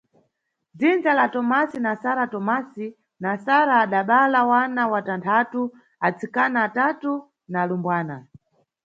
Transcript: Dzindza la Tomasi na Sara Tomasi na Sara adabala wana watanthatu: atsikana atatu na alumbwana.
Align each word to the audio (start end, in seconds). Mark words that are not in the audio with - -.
Dzindza 0.77 1.11
la 1.19 1.25
Tomasi 1.35 1.77
na 1.85 1.93
Sara 2.01 2.25
Tomasi 2.33 2.87
na 3.23 3.31
Sara 3.45 3.75
adabala 3.85 4.39
wana 4.51 4.83
watanthatu: 4.93 5.61
atsikana 6.07 6.59
atatu 6.67 7.11
na 7.51 7.57
alumbwana. 7.63 8.15